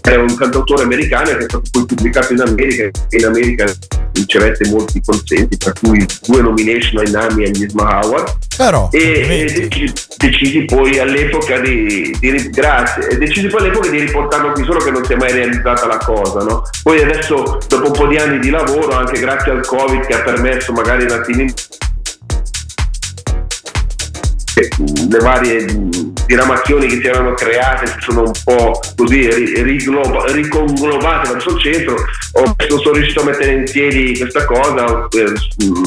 [0.08, 3.64] è un cantautore americano che è stato poi pubblicato in America e in America
[4.12, 8.36] ricevette molti consensi, tra cui due nomination ai Nami e agli Isma Howard.
[8.56, 14.64] Però, e, decisi, decisi poi all'epoca di, di grazie, decisi poi all'epoca di riportarlo qui,
[14.64, 16.62] solo che non si è mai realizzata la cosa, no?
[16.82, 20.22] Poi adesso, dopo un po' di anni di lavoro, anche grazie al Covid che ha
[20.22, 21.52] permesso magari un attimino
[25.08, 25.66] le varie
[26.26, 29.28] diramazioni che si erano create si sono un po' così
[29.62, 31.94] riconglobate verso il centro
[32.32, 35.32] ho, sono riuscito a mettere in piedi questa cosa eh,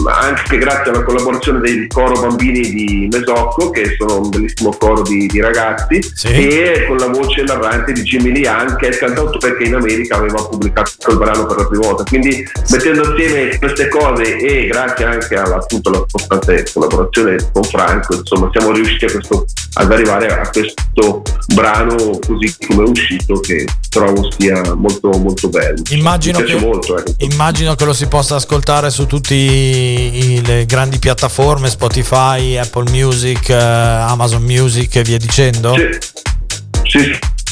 [0.07, 5.27] anche grazie alla collaborazione del coro bambini di Mesocco che sono un bellissimo coro di,
[5.27, 9.75] di ragazzi e con la voce narrante di Jimmy Lee anche il cantautore che in
[9.75, 12.03] America aveva pubblicato il brano per la prima volta.
[12.03, 18.15] Quindi mettendo insieme queste cose e grazie anche alla, appunto, alla costante collaborazione con Franco
[18.15, 21.21] insomma siamo riusciti a questo- ad arrivare a questo
[21.55, 21.95] brano
[22.25, 26.97] così come è uscito che trovo sia molto molto bello Immagino mi piace che- molto
[26.97, 27.13] ecco.
[27.19, 33.53] Immagino che lo si possa ascoltare su tutte le grandi piattaforme, Spotify, Apple Music, eh,
[33.55, 35.73] Amazon Music e via dicendo.
[35.75, 36.99] Sì, sì,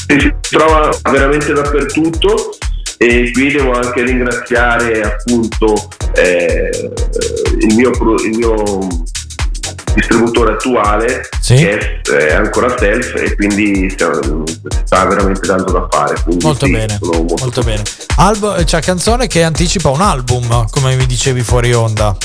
[0.08, 2.56] sì, si trova veramente dappertutto
[2.98, 6.90] e qui devo anche ringraziare appunto eh,
[7.60, 7.90] il, mio,
[8.24, 8.88] il mio
[9.94, 14.08] distributore attuale che è, è ancora self e quindi sta,
[15.06, 17.82] veramente dando da fare quindi Molto sì, bene, molto molto bene.
[18.16, 22.16] Albo- c'è canzone che anticipa un album, come mi dicevi fuori onda.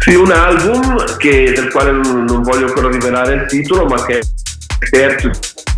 [0.00, 4.18] Sì, un album che- del quale non, non voglio ancora rivelare il titolo, ma che
[4.18, 5.30] è il terzo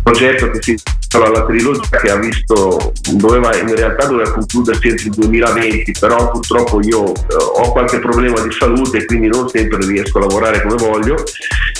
[0.03, 0.77] progetto che si
[1.19, 6.31] intitola la trilogia che ha visto, doveva, in realtà doveva concludersi entro il 2020, però
[6.31, 10.61] purtroppo io eh, ho qualche problema di salute e quindi non sempre riesco a lavorare
[10.61, 11.15] come voglio.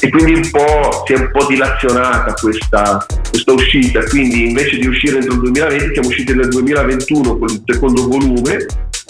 [0.02, 4.88] E quindi un po', si è un po' dilazionata questa, questa uscita, quindi invece di
[4.88, 8.66] uscire entro il 2020 siamo usciti nel 2021 con il secondo volume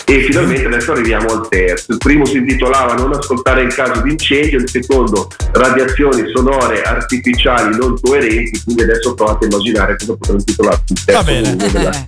[0.09, 1.91] e finalmente adesso arriviamo al terzo.
[1.91, 7.77] Il primo si intitolava Non ascoltare in caso di incendio, il secondo Radiazioni sonore artificiali
[7.77, 12.05] non coerenti, quindi adesso provate a immaginare cosa potrà intitolare il terzo volume della,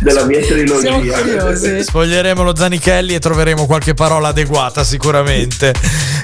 [0.00, 1.82] della mia trilogia.
[1.82, 5.72] Spoglieremo lo Zanichelli e troveremo qualche parola adeguata sicuramente.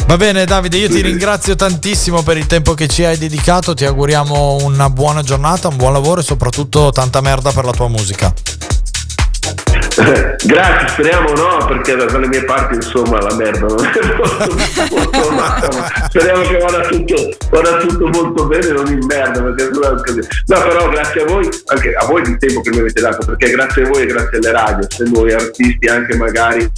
[0.06, 3.84] Va bene Davide, io ti ringrazio tantissimo per il tempo che ci hai dedicato, ti
[3.84, 8.32] auguriamo una buona giornata, un buon lavoro e soprattutto tanta merda per la tua musica.
[10.44, 15.70] Grazie, speriamo no, perché da- dalle mie parti insomma la merda non è molto,
[16.08, 17.14] speriamo che vada tutto,
[17.50, 19.70] vada tutto molto bene, non in merda, perché.
[20.46, 23.50] No, però grazie a voi, anche a voi di tempo che mi avete dato, perché
[23.50, 26.70] grazie a voi e grazie alle radio, se noi artisti anche magari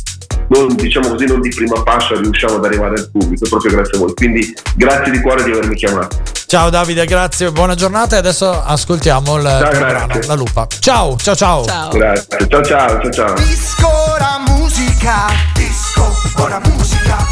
[0.48, 4.00] non, diciamo così, non di prima fascia riusciamo ad arrivare al pubblico, proprio grazie a
[4.00, 4.14] voi.
[4.14, 6.22] Quindi grazie di cuore di avermi chiamato.
[6.46, 9.78] Ciao Davide, grazie, buona giornata e adesso ascoltiamo il grazie.
[9.78, 10.66] brano, La Lupa.
[10.78, 11.64] Ciao, ciao, ciao.
[11.90, 13.34] Grazie, ciao ciao, ciao ciao.
[13.34, 17.26] Disco ora musica, disco ora musica.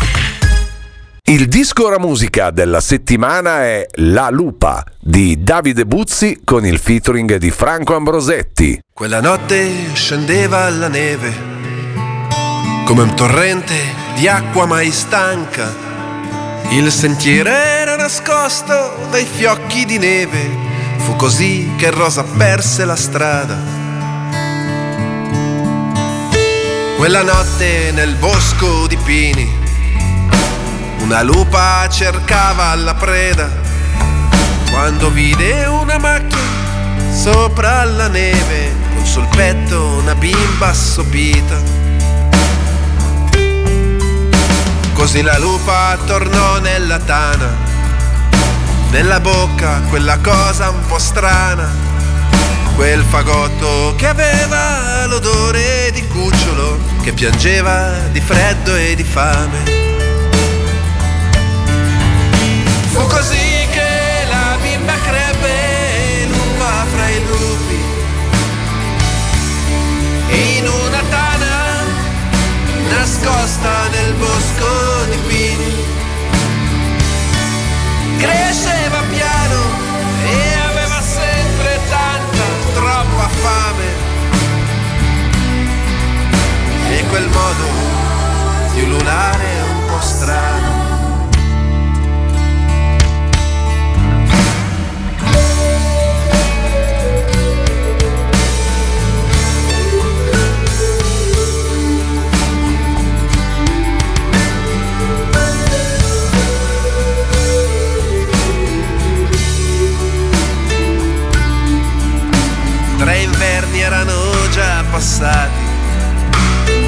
[1.26, 7.36] Il disco ora musica della settimana è La Lupa di Davide Buzzi con il featuring
[7.36, 8.78] di Franco Ambrosetti.
[8.92, 11.32] Quella notte scendeva la neve,
[12.84, 13.74] come un torrente
[14.14, 15.74] di acqua mai stanca.
[16.70, 20.50] Il sentiero era nascosto dai fiocchi di neve,
[20.98, 23.56] fu così che Rosa perse la strada.
[26.96, 29.50] Quella notte nel bosco di pini,
[31.00, 33.50] una lupa cercava la preda,
[34.70, 36.38] quando vide una macchia
[37.12, 41.93] sopra la neve, con sul petto una bimba assopita.
[45.04, 47.54] Così la lupa tornò nella tana,
[48.88, 51.70] nella bocca quella cosa un po' strana,
[52.74, 59.58] quel fagotto che aveva l'odore di cucciolo, che piangeva di freddo e di fame.
[62.92, 67.78] Fu così che la bimba crebbe l'uva fra i lupi,
[70.30, 71.82] in una tana
[72.88, 74.93] nascosta nel bosco.
[78.24, 79.60] Cresceva piano
[80.24, 83.88] e aveva sempre tanta, troppa fame.
[86.96, 87.64] E quel modo
[88.72, 89.53] di lunare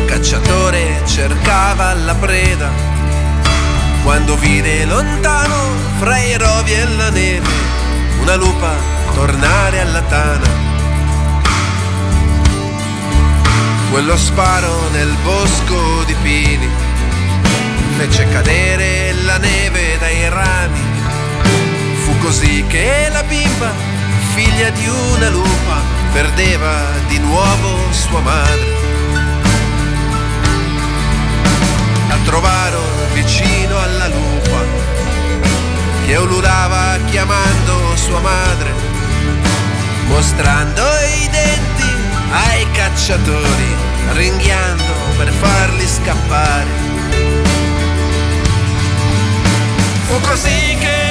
[0.07, 2.71] cacciatore cercava la preda
[4.05, 7.49] quando vide lontano fra i rovi e la neve
[8.21, 10.65] una lupa tornare alla tana.
[13.91, 16.69] Quello sparo nel bosco di pini
[17.97, 20.81] fece cadere la neve dai rami.
[22.05, 23.73] Fu così che la bimba,
[24.35, 26.73] figlia di una lupa, perdeva
[27.09, 28.75] di nuovo sua madre.
[32.09, 34.61] La trovarono vicino alla lupa,
[36.07, 38.73] che ululava chiamando sua madre,
[40.07, 40.81] mostrando
[41.21, 41.91] i denti
[42.31, 43.77] ai cacciatori,
[44.13, 46.71] ringhiando per farli scappare.
[50.07, 51.06] Fu così che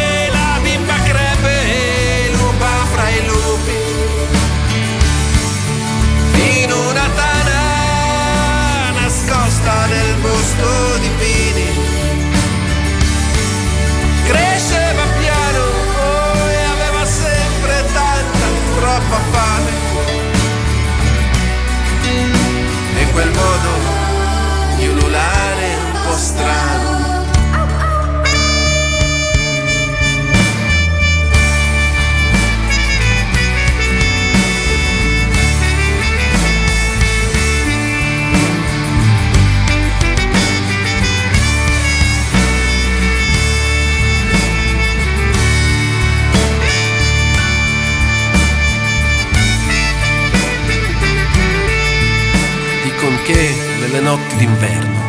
[53.95, 55.03] nelle notti d'inverno.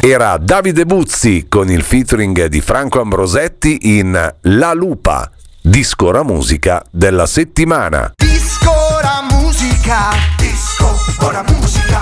[0.00, 7.26] Era Davide Buzzi con il featuring di Franco Ambrosetti in La Lupa, discora musica della
[7.26, 8.12] settimana.
[8.16, 12.00] Disco ora musica, disco ora musica.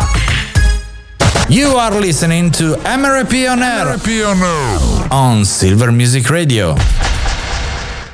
[1.49, 3.99] You are listening to MRP on Air
[5.09, 7.18] on Silver Music Radio.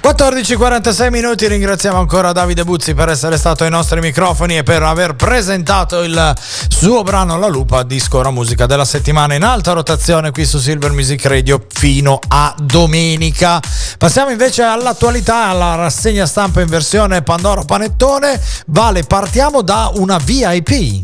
[0.04, 5.14] 14.46 minuti, ringraziamo ancora Davide Buzzi per essere stato ai nostri microfoni e per aver
[5.14, 6.34] presentato il
[6.68, 10.92] suo brano La Lupa, disco ora musica della settimana in alta rotazione qui su Silver
[10.92, 13.58] Music Radio fino a domenica.
[13.96, 18.38] Passiamo invece all'attualità, alla rassegna stampa in versione Pandoro Panettone.
[18.66, 21.02] Vale, partiamo da una VIP.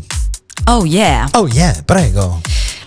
[0.65, 1.27] Oh yeah.
[1.31, 2.39] Oh yeah, prego.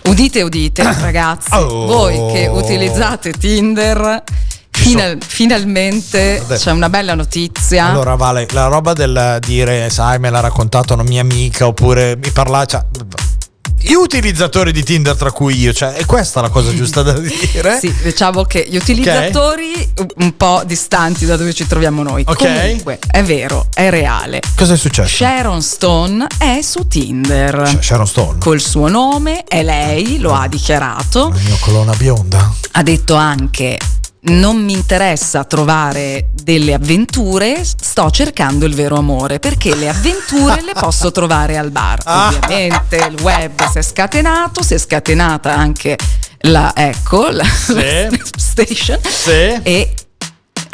[0.05, 1.87] Udite, udite, ragazzi, Oh.
[1.87, 4.23] voi che utilizzate Tinder,
[4.89, 7.85] final- finalmente c'è una bella notizia.
[7.87, 12.29] Allora, Vale, la roba del dire, sai, me l'ha raccontato una mia amica, oppure mi
[12.31, 12.65] parla.
[12.65, 12.83] Cioè,
[13.77, 17.77] gli utilizzatori di Tinder, tra cui io, cioè, è questa la cosa giusta da dire?
[17.79, 19.73] Sì, diciamo che gli utilizzatori
[20.17, 22.23] un po' distanti da dove ci troviamo noi.
[22.25, 22.35] Ok.
[22.37, 24.39] Comunque, è vero, è reale.
[24.55, 25.15] Cosa è successo?
[25.17, 27.67] Sharon Stone è su Tinder.
[27.67, 28.39] Sh- Sharon Stone.
[28.39, 31.29] Col suo nome, è lei, lo ha dichiarato.
[31.29, 32.51] La mia colonna bionda.
[32.71, 33.77] Ha detto anche
[34.25, 40.73] non mi interessa trovare delle avventure, sto cercando il vero amore, perché le avventure le
[40.73, 41.99] posso trovare al bar.
[42.03, 42.27] Ah.
[42.27, 45.97] Ovviamente il web si è scatenato, si è scatenata anche
[46.41, 49.59] la ecco, la, la station Sì.
[49.63, 49.93] e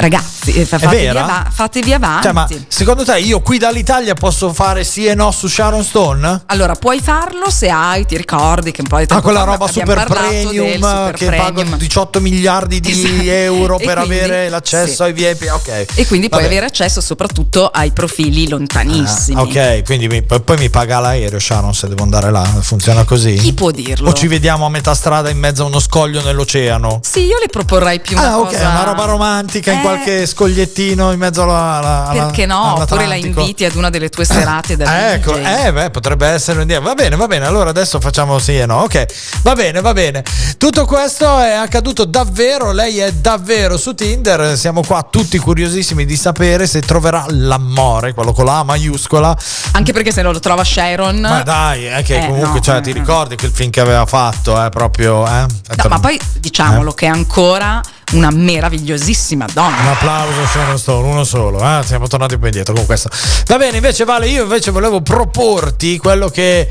[0.02, 2.22] ragazzi, eh, fatevi, ava- fatevi avanti.
[2.24, 6.42] Cioè, ma secondo te io qui dall'Italia posso fare sì e no su Sharon Stone?
[6.46, 9.68] Allora, puoi farlo se hai, ti ricordi che un po' di Ah, tempo quella roba
[9.68, 11.54] super premium super che premium.
[11.54, 13.22] pago 18 miliardi di Esatto.
[13.30, 15.02] euro per quindi, avere l'accesso sì.
[15.02, 15.50] ai VIP.
[15.52, 15.68] Ok.
[15.94, 16.52] E quindi puoi Vabbè.
[16.52, 19.38] avere accesso soprattutto ai profili lontanissimi.
[19.38, 22.42] Ah, ok, quindi mi- poi, poi mi paga l'aereo Sharon se devo andare là.
[22.42, 23.34] Funziona così?
[23.34, 24.10] Chi può dirlo?
[24.10, 27.00] O ci vediamo a metà strada in mezzo a uno scoglio nell'oceano?
[27.02, 28.68] Sì, io le proporrei più una Ah, ok, cosa...
[28.68, 32.06] una roba romantica in Eh, qualche scogliettino in mezzo alla.
[32.08, 32.74] alla- Perché no?
[32.80, 35.64] Oppure la inviti ad una delle tue serate da Eh, ecco, DJ.
[35.66, 36.80] eh, beh, potrebbe essere un'idea.
[36.80, 37.46] Va bene, va bene.
[37.46, 38.80] Allora adesso facciamo sì e no.
[38.82, 39.04] Ok,
[39.42, 40.22] va bene, va bene.
[40.58, 42.72] Tutto questo è accaduto davvero.
[42.72, 44.56] Lei è davvero su Tinder.
[44.56, 49.36] Siamo qua tutti curiosissimi di sapere se troverà l'amore, quello con la A maiuscola.
[49.72, 51.20] Anche perché se non lo trova Sharon...
[51.20, 52.94] Ma dai, è che Eh, comunque, no, cioè, eh, ti eh.
[52.94, 54.62] ricordi quel film che aveva fatto?
[54.64, 55.46] Eh, proprio, eh?
[55.76, 56.94] No, ma poi diciamolo Eh.
[56.94, 57.80] che è ancora
[58.12, 59.76] una meravigliosissima donna.
[59.80, 61.82] Un applauso Sharon Stone, uno solo, eh?
[61.84, 63.08] siamo tornati poi indietro con questo.
[63.46, 66.68] Va bene, invece Vale, io invece volevo proporti quello che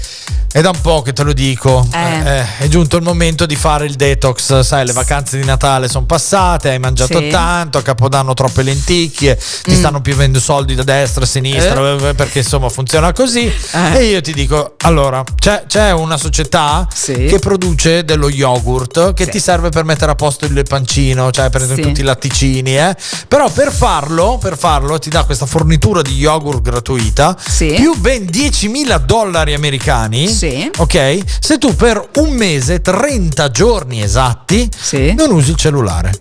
[0.54, 1.88] è da un po' che te lo dico.
[1.94, 2.40] Eh.
[2.40, 6.06] Eh, è giunto il momento di fare il detox, sai, le vacanze di Natale sono
[6.06, 7.30] passate, hai mangiato Sì.
[7.30, 9.76] tanto, a Capodanno troppe lenticchie, ti Mm.
[9.78, 13.46] stanno piovendo soldi da destra, a sinistra, eh, perché insomma funziona così.
[13.72, 13.98] Eh.
[13.98, 16.86] E io ti dico, allora, c'è, c'è una società
[17.30, 21.62] che produce dello yogurt che ti serve per mettere a posto il pancino, cioè per
[21.62, 21.82] Sì.
[21.82, 22.96] tutti i latticini, eh.
[23.28, 27.36] Però per farlo, per farlo ti dà questa fornitura di yogurt gratuita
[27.76, 30.70] più ben 10.000 dollari americani Sì.
[30.78, 31.20] ok?
[31.40, 34.70] Se tu per un mese, 30 giorni esatti,
[35.18, 36.12] non usi il cellulare.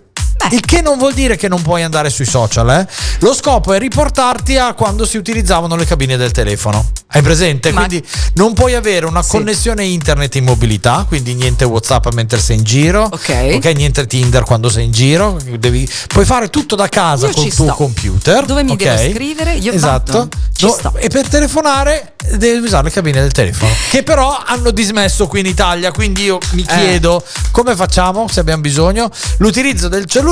[0.49, 2.87] Il che non vuol dire che non puoi andare sui social, eh?
[3.19, 6.89] Lo scopo è riportarti a quando si utilizzavano le cabine del telefono.
[7.13, 7.71] Hai presente?
[7.73, 8.01] Quindi
[8.35, 13.03] non puoi avere una connessione internet in mobilità, quindi niente WhatsApp mentre sei in giro.
[13.11, 13.29] Ok.
[13.75, 15.37] niente Tinder quando sei in giro.
[15.59, 17.73] Devi- puoi fare tutto da casa Io col tuo sto.
[17.73, 18.45] computer.
[18.45, 18.77] Dove mi ok?
[18.77, 20.29] devo scrivere, io Esatto.
[20.61, 20.93] No, sto.
[20.97, 23.71] e per telefonare devi usare le cabine del telefono.
[23.89, 25.91] Che però hanno dismesso qui in Italia.
[25.91, 26.65] Quindi io mi Eh.
[26.65, 29.09] chiedo come facciamo se abbiamo bisogno.
[29.37, 30.29] L'utilizzo del cellulare,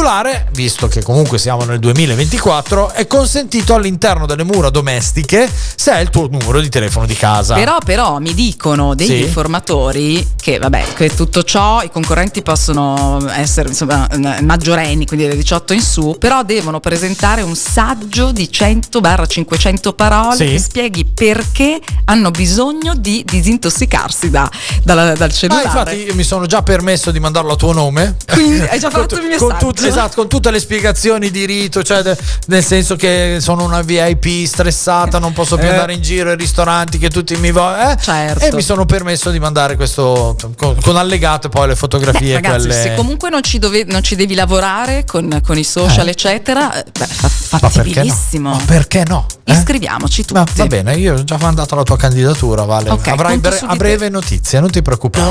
[0.52, 6.10] visto che comunque siamo nel 2024, è consentito all'interno delle mura domestiche se è il
[6.10, 7.56] tuo numero di telefono di casa.
[7.56, 9.20] Però, però mi dicono degli Sì.
[9.24, 15.36] informatori che, vabbè, che tutto ciò i concorrenti possono essere insomma eh, maggiorenni, quindi dai
[15.36, 20.45] 18 in su, però devono presentare un saggio di 100-500 parole Sì.
[20.45, 24.50] che spieghi perché hanno bisogno di disintossicarsi da-
[24.84, 25.68] dalla- dal cellulare.
[25.68, 28.16] infatti io mi sono già permesso di mandarlo a tuo nome.
[28.32, 29.66] Quindi hai già fatto il con messaggio.
[29.90, 32.18] Esatto, con tutte le spiegazioni di rito, cioè de-
[32.48, 35.72] nel senso che sono una VIP stressata, non posso più Eh.
[35.72, 37.96] andare in giro ai ristoranti che tutti mi vogliono.
[38.00, 38.46] Certo.
[38.46, 42.34] E mi sono permesso di mandare questo con, con allegate poi le fotografie.
[42.36, 42.82] Ragazzi, quelle...
[42.82, 46.12] se comunque non ci, dove- non ci devi lavorare con, con i social, Eh.
[46.12, 47.84] eccetera, eh, beh, fa- Ma perché no?
[47.84, 48.50] fattibilissimo.
[48.52, 49.26] Ma perché no?
[49.44, 49.54] Eh?
[49.54, 50.34] Iscriviamoci tutti.
[50.34, 52.90] Ma va bene, io ho già mandato la tua candidatura, Vale.
[52.90, 53.76] Ok, Avrai bre- a te.
[53.76, 55.28] breve notizie, non ti preoccupare.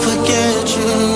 [0.00, 1.13] forget you.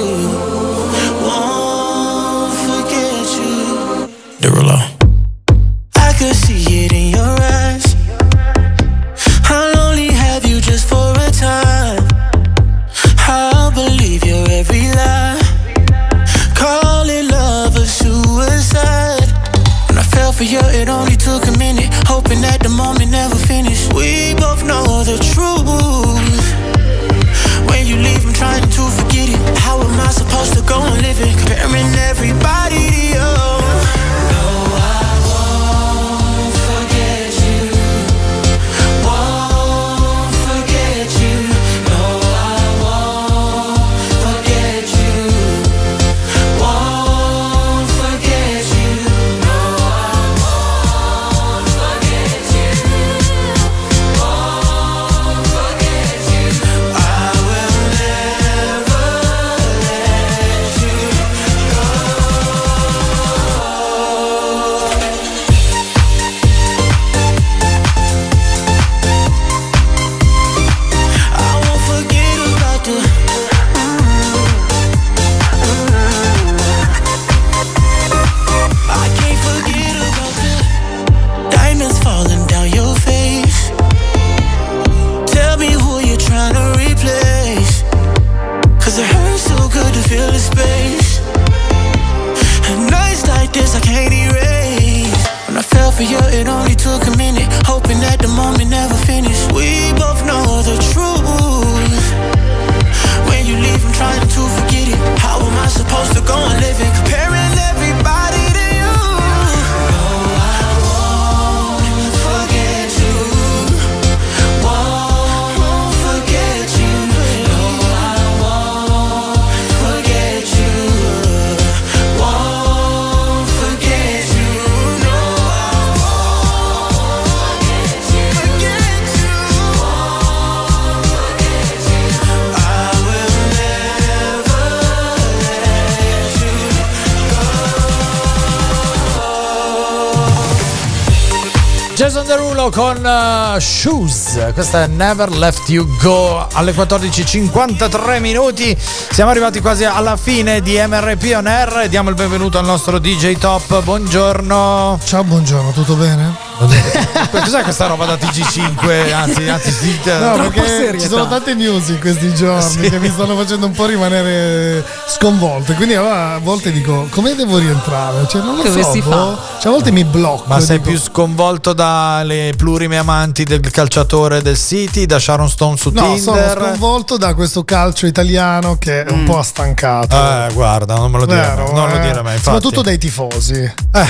[142.70, 148.76] Con uh, Shoes, questa è Never Left You Go alle 14.53 minuti.
[149.10, 152.98] Siamo arrivati quasi alla fine di MRP On Air e diamo il benvenuto al nostro
[152.98, 153.82] DJ Top.
[153.82, 154.98] Buongiorno.
[155.02, 156.46] Ciao, buongiorno, tutto bene?
[157.30, 159.12] Cos'è questa roba da TG5?
[159.12, 162.90] Anzi, anzi, No, troppo perché ci sono tante news in questi giorni Sì.
[162.90, 165.72] che mi stanno facendo un po' rimanere sconvolto.
[165.74, 168.26] Quindi allora a volte dico, come devo rientrare?
[168.28, 168.90] Cioè, non lo Come so.
[168.92, 169.10] si boh.
[169.10, 169.38] fa?
[169.60, 170.44] Cioè, a volte mi blocco.
[170.46, 175.76] Ma sei dico, più sconvolto dalle plurime amanti del calciatore del City, da Sharon Stone
[175.76, 176.58] su No, sono Tinder?
[176.58, 180.14] sconvolto da questo calcio italiano che un po' ha stancato.
[180.16, 182.00] Eh, guarda, non me lo dire, Vero, mai, non lo eh?
[182.00, 182.34] dire mai.
[182.34, 182.42] Infatti.
[182.42, 183.54] Soprattutto dai tifosi.
[183.54, 184.06] Eh,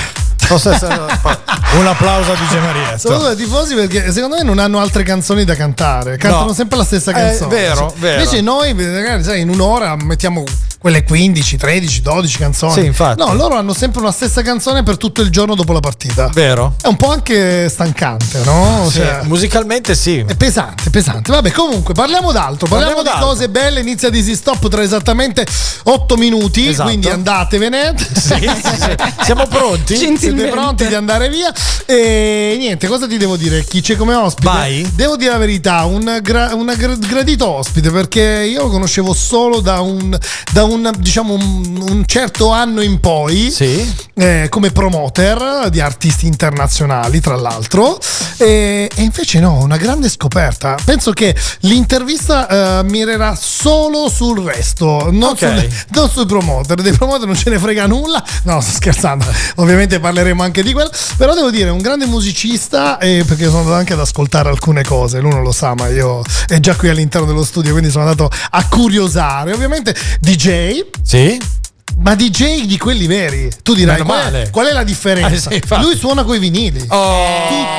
[1.77, 2.97] un applauso a DJ Marietta.
[2.97, 6.17] Soprattutto dai tifosi perché secondo me non hanno altre canzoni da cantare.
[6.17, 6.53] Cantano No.
[6.53, 7.49] sempre la stessa Eh, canzone.
[7.55, 8.19] vero, vero.
[8.19, 10.43] Invece noi, magari, sai, in un'ora mettiamo
[10.79, 12.73] quelle 15, 13, 12 canzoni.
[12.73, 13.19] Sì, infatti.
[13.21, 16.29] No, loro hanno sempre una stessa canzone per tutto il giorno dopo la partita.
[16.29, 16.73] Vero?
[16.81, 18.87] È un po' anche stancante, no?
[18.89, 20.23] Sì, Cioè, musicalmente sì.
[20.25, 21.31] è pesante, pesante.
[21.33, 22.67] Vabbè, comunque parliamo d'altro.
[22.67, 23.25] Parliamo, Parliamo di d'altro.
[23.27, 23.81] cose belle.
[23.81, 25.45] Inizia Easy Stop tra esattamente
[25.83, 26.67] 8 minuti.
[26.69, 26.87] Esatto.
[26.87, 27.93] Quindi andatevene.
[28.29, 28.95] Sì, sì, sì.
[29.23, 29.95] Siamo pronti?
[29.95, 31.51] Siete pronti di andare via?
[31.85, 33.63] E niente, cosa ti devo dire?
[33.65, 34.47] Chi c'è come ospite?
[34.47, 34.89] Vai.
[34.93, 39.61] Devo dire la verità, un, gra- un gra- gradito ospite perché io lo conoscevo solo
[39.61, 40.15] da un,
[40.51, 43.49] da un diciamo un, un certo anno in poi.
[43.51, 44.07] Sì.
[44.13, 47.97] eh, come promoter di artisti internazionali, tra l'altro,
[48.37, 50.75] e, e invece no, una grande scoperta.
[50.83, 55.37] Penso che l'intervista eh, mirerà solo sul resto, non, Ok.
[55.37, 56.81] sulle- non sui promoter.
[56.81, 58.23] Dei promoter non ce ne frega nulla.
[58.43, 59.25] No, sto scherzando.
[59.55, 60.91] Ovviamente parleremo anche di quello.
[61.17, 65.19] Però devo dire, un grande musicista, e perché sono andato anche ad ascoltare alcune cose.
[65.19, 68.29] Lui non lo sa, ma io è già qui all'interno dello studio, quindi sono andato
[68.51, 69.53] a curiosare.
[69.53, 70.58] Ovviamente DJ.
[71.03, 71.58] Sì.
[71.97, 74.49] Ma DJ di quelli veri, tu dirai qual è, male.
[74.51, 75.49] qual è la differenza?
[75.59, 75.81] Eh sì.
[75.81, 76.83] Lui suona coi vinili.
[76.89, 77.25] Oh.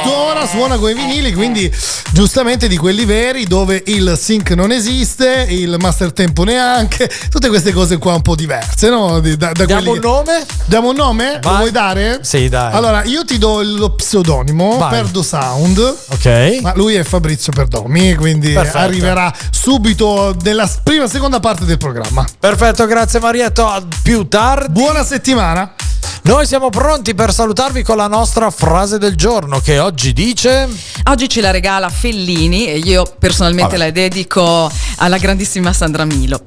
[0.03, 1.73] Tuttora suona coi vinili, quindi
[2.13, 7.73] giustamente di quelli veri dove il sync non esiste, il master tempo neanche, tutte queste
[7.73, 9.21] cose qua un po' diverse, no?
[9.21, 10.47] Da, da Diamo un che- nome?
[10.67, 11.39] Diamo un nome?
[11.43, 11.57] Lo Vai.
[11.59, 12.19] vuoi dare?
[12.23, 12.73] Sì, dai.
[12.73, 14.91] Allora, io ti do lo pseudonimo Vai.
[14.91, 15.79] Perdo Sound.
[16.09, 16.59] Ok.
[16.61, 18.79] Ma lui è Fabrizio Perdomi, quindi Perfetto.
[18.79, 22.25] arriverà subito nella prima seconda parte del programma.
[22.39, 23.87] Perfetto, grazie Marietto.
[24.03, 24.73] Più tardi.
[24.73, 25.75] Buona settimana.
[26.23, 30.69] Noi siamo pronti per salutarvi con la nostra frase del giorno che oggi dice...
[31.05, 33.85] Oggi ce la regala Fellini e io personalmente Vabbè.
[33.85, 36.43] la dedico alla grandissima Sandra Milo.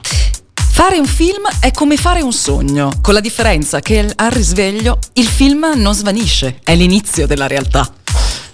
[0.72, 5.28] Fare un film è come fare un sogno, con la differenza che al risveglio il
[5.28, 7.88] film non svanisce, è l'inizio della realtà.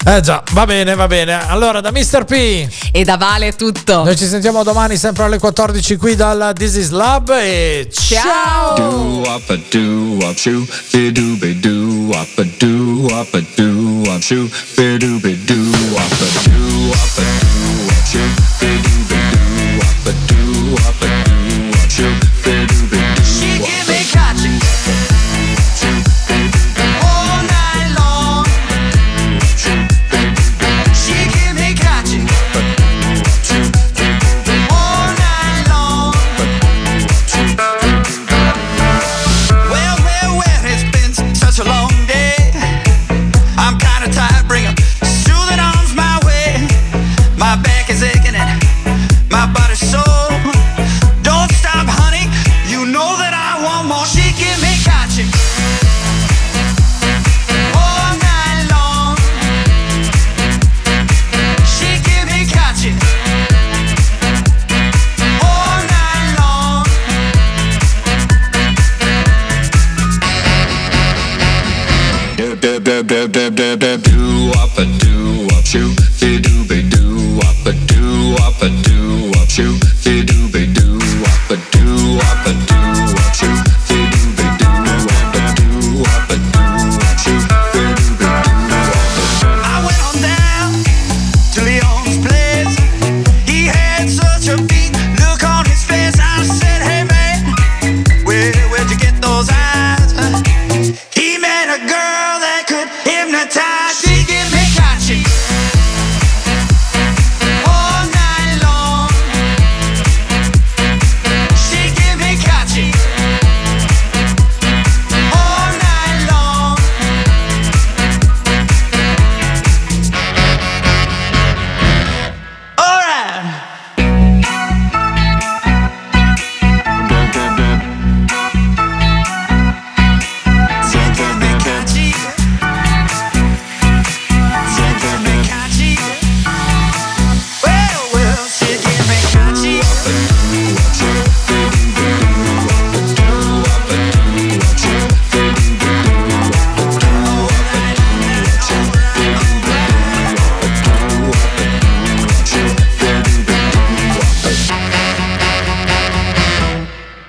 [0.05, 1.47] Eh già, va bene, va bene.
[1.47, 2.23] Allora, da Mr.
[2.23, 2.67] P.
[2.91, 4.03] E da Vale è tutto.
[4.03, 8.75] Noi ci sentiamo domani sempre alle 14 qui dal This is Lab e ciao!
[8.75, 9.19] Do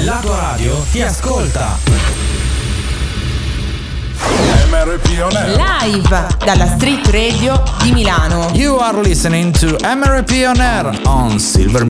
[0.00, 1.78] La tua radio ti ascolta.
[4.68, 5.56] MRP On Air.
[5.56, 8.50] Live dalla Street Radio di Milano.
[8.54, 11.80] You are listening to MRP On Air on Silver